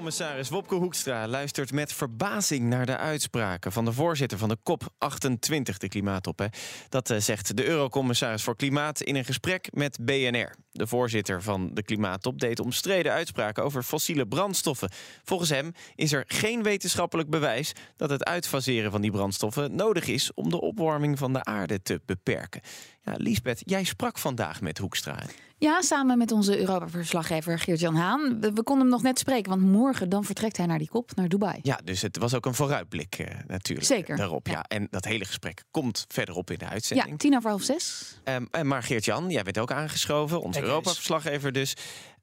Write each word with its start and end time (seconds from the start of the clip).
Commissaris 0.00 0.48
Wopke 0.48 0.74
Hoekstra 0.74 1.28
luistert 1.28 1.72
met 1.72 1.92
verbazing 1.92 2.68
naar 2.68 2.86
de 2.86 2.96
uitspraken 2.96 3.72
van 3.72 3.84
de 3.84 3.92
voorzitter 3.92 4.38
van 4.38 4.48
de 4.48 4.58
COP28, 4.58 5.76
de 5.76 5.88
klimaattop. 5.88 6.38
Hè. 6.38 6.46
Dat 6.88 7.10
uh, 7.10 7.18
zegt 7.18 7.56
de 7.56 7.66
Eurocommissaris 7.66 8.42
voor 8.42 8.56
Klimaat 8.56 9.00
in 9.00 9.16
een 9.16 9.24
gesprek 9.24 9.68
met 9.72 9.98
BNR. 10.00 10.54
De 10.72 10.86
voorzitter 10.86 11.42
van 11.42 11.70
de 11.74 11.82
klimaattop 11.82 12.40
deed 12.40 12.60
omstreden 12.60 13.12
uitspraken 13.12 13.64
over 13.64 13.82
fossiele 13.82 14.26
brandstoffen. 14.26 14.90
Volgens 15.24 15.50
hem 15.50 15.72
is 15.94 16.12
er 16.12 16.24
geen 16.26 16.62
wetenschappelijk 16.62 17.30
bewijs 17.30 17.72
dat 17.96 18.10
het 18.10 18.24
uitfaseren 18.24 18.90
van 18.90 19.00
die 19.00 19.10
brandstoffen 19.10 19.74
nodig 19.74 20.06
is 20.06 20.34
om 20.34 20.50
de 20.50 20.60
opwarming 20.60 21.18
van 21.18 21.32
de 21.32 21.44
aarde 21.44 21.82
te 21.82 22.00
beperken. 22.06 22.60
Ja, 23.02 23.14
Liesbeth, 23.16 23.62
jij 23.64 23.84
sprak 23.84 24.18
vandaag 24.18 24.60
met 24.60 24.78
Hoekstra. 24.78 25.18
Ja, 25.58 25.82
samen 25.82 26.18
met 26.18 26.32
onze 26.32 26.58
Europa-verslaggever 26.58 27.58
Geert-Jan 27.58 27.94
Haan. 27.94 28.40
We, 28.40 28.62
konden 28.62 28.78
hem 28.80 28.88
nog 28.88 29.02
net 29.02 29.18
spreken, 29.18 29.50
want 29.50 29.62
morgen 29.62 30.08
dan 30.08 30.24
vertrekt 30.24 30.56
hij 30.56 30.66
naar 30.66 30.78
die 30.78 30.88
kop, 30.88 31.10
naar 31.14 31.28
Dubai. 31.28 31.58
Ja, 31.62 31.80
dus 31.84 32.02
het 32.02 32.18
was 32.18 32.34
ook 32.34 32.46
een 32.46 32.54
vooruitblik 32.54 33.18
uh, 33.18 33.26
natuurlijk. 33.46 33.86
Zeker. 33.86 34.16
Daarop, 34.16 34.46
ja. 34.46 34.62
En 34.62 34.86
dat 34.90 35.04
hele 35.04 35.24
gesprek 35.24 35.62
komt 35.70 36.04
verderop 36.08 36.50
in 36.50 36.58
de 36.58 36.68
uitzending. 36.68 37.10
Ja, 37.10 37.16
tien 37.16 37.36
over 37.36 37.50
half 37.50 37.62
zes. 37.62 38.16
Um, 38.24 38.66
maar 38.66 38.82
Geert-Jan, 38.82 39.30
jij 39.30 39.42
bent 39.42 39.58
ook 39.58 39.72
aangeschoven, 39.72 40.40
Europa-verslaggever 40.62 41.52
dus. 41.52 41.74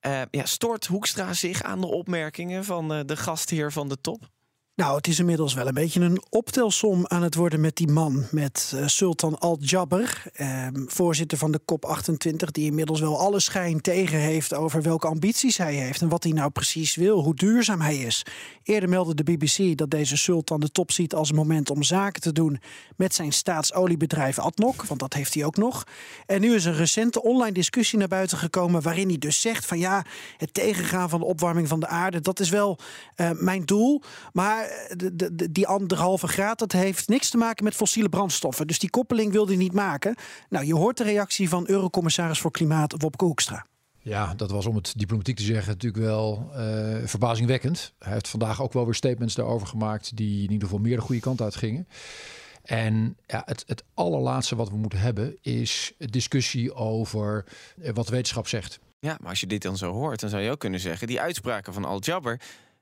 Uh, 0.01 0.21
ja, 0.31 0.45
stoort 0.45 0.85
Hoekstra 0.85 1.33
zich 1.33 1.63
aan 1.63 1.81
de 1.81 1.87
opmerkingen 1.87 2.65
van 2.65 2.93
uh, 2.93 2.99
de 3.05 3.17
gastheer 3.17 3.71
van 3.71 3.89
de 3.89 4.01
top? 4.01 4.29
Nou, 4.77 4.95
het 4.95 5.07
is 5.07 5.19
inmiddels 5.19 5.53
wel 5.53 5.67
een 5.67 5.73
beetje 5.73 5.99
een 5.99 6.21
optelsom 6.29 7.07
aan 7.07 7.23
het 7.23 7.35
worden 7.35 7.61
met 7.61 7.75
die 7.75 7.87
man, 7.87 8.25
met 8.31 8.71
uh, 8.75 8.87
Sultan 8.87 9.39
Al-Jabber, 9.39 10.23
eh, 10.33 10.67
voorzitter 10.85 11.37
van 11.37 11.51
de 11.51 11.61
COP28, 11.61 12.51
die 12.51 12.65
inmiddels 12.65 12.99
wel 12.99 13.19
alle 13.19 13.39
schijn 13.39 13.81
tegen 13.81 14.19
heeft 14.19 14.53
over 14.53 14.81
welke 14.81 15.07
ambities 15.07 15.57
hij 15.57 15.73
heeft 15.73 16.01
en 16.01 16.09
wat 16.09 16.23
hij 16.23 16.31
nou 16.31 16.49
precies 16.49 16.95
wil, 16.95 17.23
hoe 17.23 17.35
duurzaam 17.35 17.81
hij 17.81 17.97
is. 17.97 18.25
Eerder 18.63 18.89
meldde 18.89 19.15
de 19.15 19.23
BBC 19.23 19.77
dat 19.77 19.89
deze 19.89 20.17
Sultan 20.17 20.59
de 20.59 20.71
top 20.71 20.91
ziet 20.91 21.13
als 21.13 21.29
een 21.29 21.35
moment 21.35 21.69
om 21.69 21.83
zaken 21.83 22.21
te 22.21 22.31
doen 22.31 22.59
met 22.95 23.15
zijn 23.15 23.33
staatsoliebedrijf 23.33 24.39
ADNOC, 24.39 24.83
want 24.83 24.99
dat 24.99 25.13
heeft 25.13 25.33
hij 25.33 25.45
ook 25.45 25.57
nog. 25.57 25.83
En 26.25 26.41
nu 26.41 26.55
is 26.55 26.65
een 26.65 26.75
recente 26.75 27.23
online 27.23 27.53
discussie 27.53 27.99
naar 27.99 28.07
buiten 28.07 28.37
gekomen 28.37 28.81
waarin 28.81 29.07
hij 29.07 29.17
dus 29.17 29.41
zegt 29.41 29.65
van 29.65 29.79
ja, 29.79 30.05
het 30.37 30.53
tegengaan 30.53 31.09
van 31.09 31.19
de 31.19 31.25
opwarming 31.25 31.67
van 31.67 31.79
de 31.79 31.87
aarde, 31.87 32.21
dat 32.21 32.39
is 32.39 32.49
wel 32.49 32.77
uh, 33.15 33.31
mijn 33.31 33.65
doel, 33.65 34.01
maar 34.33 34.65
de, 34.95 35.35
de, 35.35 35.51
die 35.51 35.67
anderhalve 35.67 36.27
graad, 36.27 36.59
dat 36.59 36.71
heeft 36.71 37.07
niks 37.07 37.29
te 37.29 37.37
maken 37.37 37.63
met 37.63 37.75
fossiele 37.75 38.09
brandstoffen. 38.09 38.67
Dus 38.67 38.79
die 38.79 38.89
koppeling 38.89 39.31
wilde 39.31 39.51
hij 39.51 39.61
niet 39.61 39.73
maken. 39.73 40.15
Nou, 40.49 40.65
je 40.65 40.75
hoort 40.75 40.97
de 40.97 41.03
reactie 41.03 41.49
van 41.49 41.63
Eurocommissaris 41.67 42.39
voor 42.39 42.51
Klimaat 42.51 42.93
Wopke 42.97 43.25
Hoekstra. 43.25 43.65
Ja, 43.99 44.33
dat 44.35 44.51
was 44.51 44.65
om 44.65 44.75
het 44.75 44.93
diplomatiek 44.97 45.35
te 45.35 45.43
zeggen 45.43 45.71
natuurlijk 45.71 46.03
wel 46.03 46.49
uh, 46.51 46.95
verbazingwekkend. 47.03 47.93
Hij 47.99 48.13
heeft 48.13 48.27
vandaag 48.27 48.61
ook 48.61 48.73
wel 48.73 48.85
weer 48.85 48.93
statements 48.93 49.35
daarover 49.35 49.67
gemaakt 49.67 50.17
die 50.17 50.43
in 50.43 50.51
ieder 50.51 50.67
geval 50.67 50.83
meer 50.83 50.95
de 50.95 51.01
goede 51.01 51.21
kant 51.21 51.41
uit 51.41 51.55
gingen. 51.55 51.87
En 52.63 53.17
ja, 53.25 53.41
het, 53.45 53.63
het 53.67 53.83
allerlaatste 53.93 54.55
wat 54.55 54.69
we 54.69 54.77
moeten 54.77 54.99
hebben 54.99 55.37
is 55.41 55.93
discussie 55.97 56.73
over 56.73 57.45
eh, 57.81 57.93
wat 57.93 58.05
de 58.05 58.11
wetenschap 58.11 58.47
zegt. 58.47 58.79
Ja, 58.99 59.17
maar 59.19 59.29
als 59.29 59.39
je 59.39 59.47
dit 59.47 59.61
dan 59.61 59.77
zo 59.77 59.91
hoort, 59.91 60.19
dan 60.19 60.29
zou 60.29 60.41
je 60.41 60.51
ook 60.51 60.59
kunnen 60.59 60.79
zeggen... 60.79 61.07
die 61.07 61.21
uitspraken 61.21 61.73
van 61.73 61.85
Al-Jabber 61.85 62.39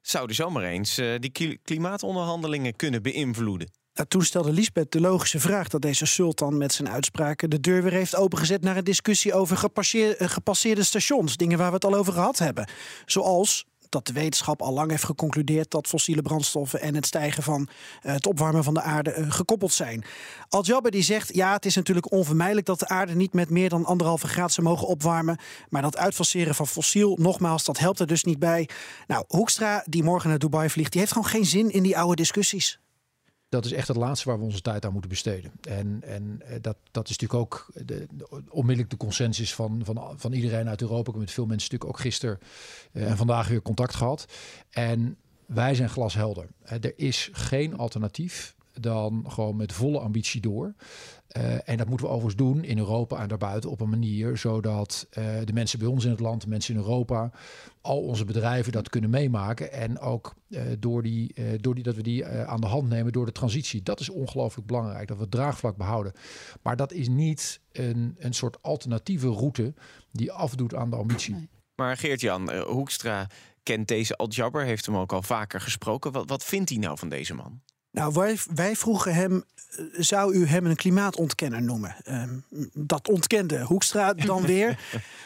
zouden 0.10 0.36
zomaar 0.36 0.64
eens 0.64 1.00
uh, 1.00 1.20
die 1.20 1.60
klimaatonderhandelingen 1.64 2.76
kunnen 2.76 3.02
beïnvloeden. 3.02 3.70
Nou, 3.94 4.08
toen 4.08 4.24
stelde 4.24 4.52
Lisbeth 4.52 4.92
de 4.92 5.00
logische 5.00 5.40
vraag 5.40 5.68
dat 5.68 5.82
deze 5.82 6.06
sultan 6.06 6.58
met 6.58 6.74
zijn 6.74 6.90
uitspraken 6.90 7.50
de 7.50 7.60
deur 7.60 7.84
weer 7.84 7.92
heeft 7.92 8.16
opengezet 8.16 8.62
naar 8.62 8.78
een 8.78 8.84
discussie 8.84 9.34
over 9.34 9.58
gepasseerde, 9.58 10.30
gepasseerde 10.30 10.84
stations. 10.84 11.38
Dingen 11.38 11.58
waar 11.58 11.68
we 11.68 11.76
het 11.76 11.86
al 11.86 11.96
over 11.96 12.14
gehad 12.14 12.38
hebben. 12.38 12.70
Zoals 13.06 13.66
dat 13.90 14.08
de 14.08 14.14
wetenschap 14.14 14.62
al 14.62 14.74
lang 14.74 14.90
heeft 14.90 15.04
geconcludeerd 15.04 15.72
dat 15.72 15.88
fossiele 15.88 16.22
brandstoffen 16.22 16.82
en 16.82 16.96
het 16.96 17.06
stijgen 17.06 17.44
van 17.44 17.68
uh, 18.04 18.12
het 18.12 18.28
opwarmen 18.28 18.64
van 18.64 18.74
de 18.74 18.82
aarde 18.82 19.16
uh, 19.16 19.32
gekoppeld 19.32 19.74
zijn. 19.74 20.06
Al-Jaber 20.50 20.92
die 20.92 21.04
zegt, 21.04 21.36
ja, 21.36 21.54
het 21.54 21.66
is 21.66 21.76
natuurlijk 21.76 22.12
onvermijdelijk 22.12 22.66
dat 22.66 22.80
de 22.80 22.88
aarde 22.88 23.16
niet 23.16 23.34
met 23.34 23.50
meer 23.50 23.70
dan 23.70 23.86
anderhalve 23.86 24.28
graad 24.28 24.52
zou 24.52 24.68
mogen 24.68 24.88
opwarmen, 24.88 25.38
maar 25.70 25.82
dat 25.82 25.98
uitfaseren 25.98 26.56
van 26.56 26.68
fossiel, 26.68 27.18
nogmaals, 27.22 27.64
dat 27.64 27.80
helpt 27.80 28.00
er 28.00 28.08
dus 28.08 28.24
niet 28.24 28.40
bij. 28.40 28.70
Nou, 29.08 29.24
Hoekstra, 29.28 29.84
die 29.86 30.04
morgen 30.04 30.30
naar 30.30 30.40
Dubai 30.40 30.70
vliegt, 30.70 30.92
die 30.92 31.00
heeft 31.00 31.14
gewoon 31.14 31.30
geen 31.30 31.46
zin 31.46 31.70
in 31.70 31.84
die 31.84 31.98
oude 31.98 32.16
discussies 32.16 32.80
dat 33.56 33.66
is 33.66 33.78
echt 33.78 33.88
het 33.88 33.98
laatste 33.98 34.30
waar 34.30 34.40
we 34.40 34.46
onze 34.46 34.62
tijd 34.62 34.86
aan 34.86 34.92
moeten 34.92 35.10
besteden. 35.10 35.52
En, 35.62 36.02
en 36.04 36.42
eh, 36.46 36.58
dat, 36.62 36.78
dat 36.92 37.10
is 37.10 37.18
natuurlijk 37.18 37.40
ook 37.40 37.72
de, 37.86 38.08
onmiddellijk 38.50 38.90
de 38.90 38.98
consensus 38.98 39.54
van, 39.54 39.82
van, 39.84 40.14
van 40.16 40.34
iedereen 40.34 40.70
uit 40.70 40.82
Europa. 40.82 41.08
Ik 41.08 41.14
heb 41.14 41.16
met 41.16 41.32
veel 41.32 41.46
mensen 41.46 41.70
natuurlijk 41.72 42.00
ook 42.00 42.06
gisteren 42.06 42.40
uh, 42.92 43.10
en 43.10 43.18
vandaag 43.18 43.48
weer 43.48 43.62
contact 43.62 43.96
gehad. 43.96 44.26
En 44.70 45.18
wij 45.46 45.76
zijn 45.76 45.90
glashelder. 45.90 46.48
Er 46.64 46.94
is 46.96 47.30
geen 47.32 47.78
alternatief 47.78 48.56
dan 48.80 49.26
gewoon 49.28 49.56
met 49.56 49.74
volle 49.74 50.00
ambitie 50.00 50.42
door. 50.42 50.76
Uh, 51.38 51.70
en 51.70 51.78
dat 51.78 51.88
moeten 51.88 52.06
we 52.06 52.12
overigens 52.12 52.44
doen 52.44 52.64
in 52.64 52.78
Europa 52.78 53.22
en 53.22 53.28
daarbuiten 53.28 53.70
op 53.70 53.82
een 53.82 53.90
manier 53.90 54.38
zodat 54.38 55.08
uh, 55.10 55.26
de 55.44 55.54
mensen 55.54 55.80
bij 55.80 55.88
ons 55.88 56.04
in 56.04 56.12
het 56.12 56.20
land, 56.20 56.42
de 56.42 56.48
mensen 56.48 56.74
in 56.74 56.80
Europa, 56.80 57.32
al 57.82 58.02
onze 58.02 58.26
bedrijven 58.26 58.72
dat 58.72 58.90
kunnen 58.90 59.10
meemaken. 59.10 59.72
En 59.72 60.00
ook 60.00 60.36
uh, 60.48 60.62
door, 60.80 61.04
die, 61.04 61.36
door 61.62 61.76
die, 61.76 61.84
dat 61.84 61.96
we 61.96 62.02
die 62.02 62.26
aan 62.26 62.62
de 62.62 62.68
hand 62.68 62.90
nemen 62.90 63.12
door 63.12 63.26
de 63.26 63.32
transitie. 63.32 63.84
Dat 63.84 64.00
is 64.00 64.10
ongelooflijk 64.10 64.68
belangrijk, 64.68 65.08
dat 65.08 65.18
we 65.18 65.24
het 65.24 65.32
draagvlak 65.32 65.78
behouden. 65.78 66.14
Maar 66.62 66.76
dat 66.76 66.92
is 66.92 67.08
niet 67.08 67.62
een, 67.72 68.16
een 68.20 68.34
soort 68.34 68.62
alternatieve 68.62 69.30
route 69.30 69.74
die 70.12 70.32
afdoet 70.32 70.76
aan 70.76 70.90
de 70.90 70.96
ambitie. 70.96 71.50
Maar 71.76 71.98
Geert-Jan 71.98 72.54
Hoekstra 72.54 73.28
kent 73.64 73.88
deze 73.88 74.16
Al-Jabber, 74.16 74.64
heeft 74.64 74.86
hem 74.86 74.98
ook 74.98 75.14
al 75.14 75.22
vaker 75.22 75.62
gesproken. 75.62 76.12
Wat, 76.12 76.30
wat 76.30 76.44
vindt 76.44 76.70
hij 76.70 76.80
nou 76.80 76.98
van 76.98 77.10
deze 77.10 77.34
man? 77.34 77.62
Nou, 77.96 78.14
wij, 78.14 78.38
wij 78.54 78.76
vroegen 78.76 79.14
hem, 79.14 79.44
eh, 79.70 79.86
zou 79.98 80.34
u 80.34 80.48
hem 80.48 80.66
een 80.66 80.76
klimaatontkenner 80.76 81.62
noemen? 81.62 81.96
Uh, 82.10 82.24
dat 82.74 83.10
ontkende 83.10 83.64
Hoekstra 83.64 84.14
dan 84.14 84.46
weer. 84.56 84.80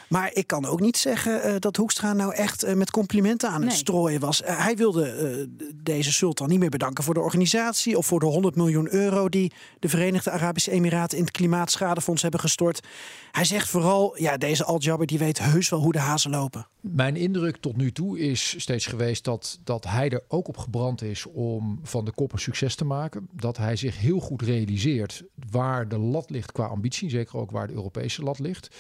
maar 0.10 0.30
ik 0.34 0.48
kan 0.48 0.66
ook 0.66 0.80
niet 0.80 0.98
zeggen 0.98 1.48
uh, 1.48 1.56
dat 1.60 1.76
Hoekstra 1.76 2.14
nou 2.14 2.34
echt 2.34 2.66
uh, 2.66 2.74
met 2.74 2.92
complimenten 2.92 3.50
aan 3.50 3.62
het 3.62 3.74
strooien 3.74 4.20
was. 4.20 4.42
hij 4.46 4.76
wilde 4.76 5.48
deze 5.76 6.12
sultan 6.12 6.50
niet 6.50 6.60
meer 6.60 6.70
bedanken 6.70 7.04
voor 7.04 7.14
de 7.14 7.20
organisatie... 7.20 7.98
of 7.98 8.06
voor 8.06 8.20
de 8.20 8.26
100 8.26 8.56
miljoen 8.56 8.94
euro 8.94 9.30
die 9.30 9.52
de 9.80 9.90
Verenigde 9.90 10.32
Arabische 10.32 10.72
Emiraten... 10.72 11.18
in 11.18 11.24
het 11.24 11.34
Klimaatschadefonds 11.34 12.22
hebben 12.22 12.40
gestort. 12.40 12.88
Hij 13.32 13.46
zegt 13.46 13.70
vooral, 13.70 14.22
ja, 14.22 14.38
deze 14.38 14.64
Al-Jabber 14.64 15.08
die 15.08 15.20
weet 15.20 15.40
heus 15.40 15.70
wel 15.70 15.80
hoe 15.80 15.92
de 15.92 16.00
hazen 16.00 16.32
lopen. 16.32 16.68
Mijn 16.80 17.16
indruk 17.16 17.58
tot 17.58 17.78
nu 17.78 17.92
toe 17.92 18.20
is 18.20 18.56
steeds 18.58 18.86
geweest 18.86 19.24
dat, 19.24 19.60
dat 19.64 19.86
hij 19.86 20.10
er 20.10 20.24
ook 20.28 20.48
op 20.48 20.58
gebrand 20.58 21.02
is... 21.02 21.26
om 21.26 21.80
van 21.84 22.06
de 22.06 22.12
kop 22.12 22.34
een 22.34 22.40
succes 22.60 22.76
te 22.76 22.86
maken. 22.86 23.30
Dat 23.34 23.58
hij 23.58 23.76
zich 23.76 24.00
heel 24.00 24.20
goed 24.20 24.42
realiseert 24.42 25.24
waar 25.50 25.88
de 25.88 25.98
lat 25.98 26.30
ligt 26.30 26.52
qua 26.52 26.66
ambitie. 26.66 27.10
Zeker 27.10 27.38
ook 27.38 27.52
waar 27.52 27.68
de 27.68 27.74
Europese 27.74 28.24
lat 28.24 28.40
ligt. 28.40 28.76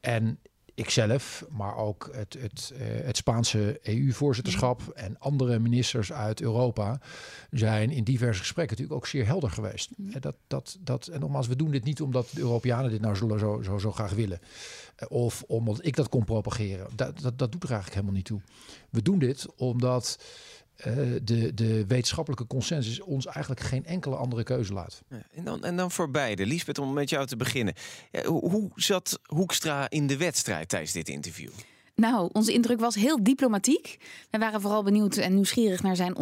En 0.00 0.38
ikzelf, 0.74 1.44
maar 1.50 1.76
ook 1.76 2.08
het, 2.12 2.36
het, 2.40 2.72
uh, 2.74 2.78
het 2.80 3.16
Spaanse 3.16 3.80
EU-voorzitterschap 3.82 4.88
en 4.88 5.18
andere 5.18 5.58
ministers 5.58 6.12
uit 6.12 6.40
Europa 6.40 7.00
zijn 7.50 7.90
in 7.90 8.04
diverse 8.04 8.40
gesprekken 8.40 8.76
natuurlijk 8.76 9.04
ook 9.04 9.10
zeer 9.10 9.26
helder 9.26 9.50
geweest. 9.50 9.90
Dat, 9.96 10.36
dat, 10.46 10.78
dat, 10.80 11.06
en 11.06 11.20
nogmaals, 11.20 11.46
we 11.46 11.56
doen 11.56 11.70
dit 11.70 11.84
niet 11.84 12.00
omdat 12.00 12.30
de 12.30 12.40
Europeanen 12.40 12.90
dit 12.90 13.00
nou 13.00 13.14
zo, 13.14 13.38
zo, 13.38 13.62
zo, 13.62 13.78
zo 13.78 13.92
graag 13.92 14.12
willen. 14.12 14.40
Uh, 14.40 15.10
of 15.10 15.42
omdat 15.46 15.86
ik 15.86 15.96
dat 15.96 16.08
kon 16.08 16.24
propageren. 16.24 16.86
Dat, 16.94 17.20
dat, 17.20 17.38
dat 17.38 17.52
doet 17.52 17.62
er 17.62 17.70
eigenlijk 17.70 17.94
helemaal 17.94 18.16
niet 18.16 18.24
toe. 18.24 18.40
We 18.90 19.02
doen 19.02 19.18
dit 19.18 19.46
omdat 19.56 20.18
uh, 20.78 20.94
de, 21.22 21.54
de 21.54 21.86
wetenschappelijke 21.86 22.46
consensus 22.46 23.00
ons 23.00 23.26
eigenlijk 23.26 23.60
geen 23.60 23.84
enkele 23.84 24.16
andere 24.16 24.42
keuze 24.42 24.72
laat. 24.72 25.02
Ja, 25.08 25.22
en, 25.34 25.44
dan, 25.44 25.64
en 25.64 25.76
dan 25.76 25.90
voor 25.90 26.10
beide. 26.10 26.46
Liesbeth, 26.46 26.78
om 26.78 26.92
met 26.92 27.10
jou 27.10 27.26
te 27.26 27.36
beginnen. 27.36 27.74
Ja, 28.10 28.24
hoe 28.24 28.70
zat 28.74 29.18
Hoekstra 29.22 29.90
in 29.90 30.06
de 30.06 30.16
wedstrijd 30.16 30.68
tijdens 30.68 30.92
dit 30.92 31.08
interview? 31.08 31.50
Nou, 31.94 32.30
onze 32.32 32.52
indruk 32.52 32.80
was 32.80 32.94
heel 32.94 33.22
diplomatiek. 33.22 33.96
We 34.30 34.38
waren 34.38 34.60
vooral 34.60 34.82
benieuwd 34.82 35.16
en 35.16 35.34
nieuwsgierig 35.34 35.82
naar 35.82 35.96
zijn 35.96 36.16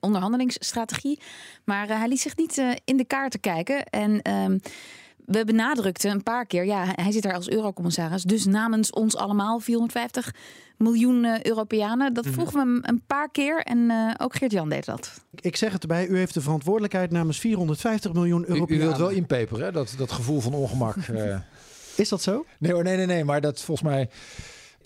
onderhandelingsstrategie. 0.00 1.20
Maar 1.64 1.88
uh, 1.88 1.98
hij 1.98 2.08
liet 2.08 2.20
zich 2.20 2.36
niet 2.36 2.58
uh, 2.58 2.72
in 2.84 2.96
de 2.96 3.04
kaarten 3.04 3.40
kijken. 3.40 3.84
En... 3.84 4.20
Uh, 4.28 4.58
we 5.30 5.44
benadrukten 5.44 6.10
een 6.10 6.22
paar 6.22 6.46
keer, 6.46 6.64
ja, 6.64 6.84
hij 6.94 7.12
zit 7.12 7.22
daar 7.22 7.34
als 7.34 7.50
eurocommissaris, 7.50 8.22
dus 8.22 8.44
namens 8.44 8.90
ons 8.90 9.16
allemaal 9.16 9.60
450 9.60 10.34
miljoen 10.76 11.24
uh, 11.24 11.42
Europeanen. 11.42 12.14
Dat 12.14 12.24
mhm. 12.24 12.32
vroegen 12.32 12.54
we 12.54 12.60
hem 12.60 12.80
een 12.82 13.02
paar 13.06 13.30
keer 13.30 13.62
en 13.62 13.78
uh, 13.78 14.14
ook 14.18 14.34
Geert-Jan 14.34 14.68
deed 14.68 14.84
dat. 14.84 15.24
Ik 15.40 15.56
zeg 15.56 15.72
het 15.72 15.82
erbij, 15.82 16.06
u 16.06 16.16
heeft 16.16 16.34
de 16.34 16.40
verantwoordelijkheid 16.40 17.10
namens 17.10 17.38
450 17.38 18.12
miljoen 18.12 18.44
Europeanen. 18.48 18.76
U, 18.76 18.80
u 18.80 18.86
wilt 18.86 18.98
wel 18.98 19.08
inpeperen, 19.08 19.72
dat, 19.72 19.94
dat 19.98 20.12
gevoel 20.12 20.40
van 20.40 20.54
ongemak. 20.54 20.96
uh. 20.96 21.38
Is 21.96 22.08
dat 22.08 22.22
zo? 22.22 22.44
Nee, 22.58 22.72
nee, 22.72 22.96
nee, 22.96 23.06
nee, 23.06 23.24
maar 23.24 23.40
dat 23.40 23.62
volgens 23.62 23.88
mij, 23.88 24.10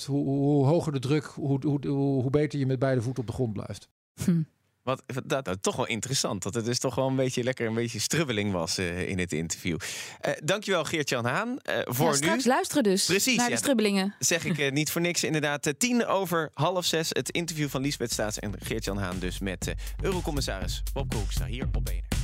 hoe, 0.07 0.25
hoe 0.25 0.67
hoger 0.67 0.93
de 0.93 0.99
druk, 0.99 1.25
hoe, 1.25 1.59
hoe, 1.67 1.87
hoe, 1.89 2.31
beter 2.31 2.59
je 2.59 2.67
met 2.67 2.79
beide 2.79 3.03
voeten 3.03 3.23
op 3.23 3.29
de 3.29 3.35
grond 3.35 3.53
blijft. 3.53 3.89
Hm. 4.25 4.43
Wat 4.85 5.03
dat, 5.25 5.45
dat, 5.45 5.63
toch 5.63 5.77
wel 5.77 5.87
interessant. 5.87 6.43
Dat 6.43 6.55
het 6.55 6.65
dus 6.65 6.79
toch 6.79 6.95
wel 6.95 7.07
een 7.07 7.17
beetje 7.17 7.43
lekker 7.43 7.67
een 7.67 7.75
beetje 7.75 7.99
strubbeling 7.99 8.53
was 8.53 8.79
uh, 8.79 9.09
in 9.09 9.19
het 9.19 9.33
interview. 9.33 9.77
Uh, 10.27 10.33
dankjewel 10.43 10.85
Geert-Jan 10.85 11.25
Haan. 11.25 11.49
Uh, 11.49 11.79
voor 11.85 12.11
ja, 12.11 12.17
straks 12.17 12.45
luisteren 12.45 12.83
dus 12.83 13.05
Precies, 13.05 13.37
naar 13.37 13.51
de 13.51 13.57
strubbelingen. 13.57 14.15
Zeg 14.19 14.45
ik 14.45 14.73
niet 14.73 14.91
voor 14.91 15.01
niks. 15.01 15.25
Inderdaad, 15.25 15.75
tien 15.79 16.07
over 16.07 16.51
half 16.55 16.85
zes. 16.85 17.09
Het 17.09 17.31
interview 17.31 17.69
van 17.69 17.81
Liesbeth 17.81 18.13
Staats 18.13 18.39
en 18.39 18.53
Geert-Jan 18.59 18.99
Haan 18.99 19.19
dus 19.19 19.39
met 19.39 19.75
Eurocommissaris 20.03 20.83
Bob 20.93 21.15
Hoekstra 21.15 21.47
hier 21.47 21.65
op 21.65 21.85
BNR. 21.85 22.24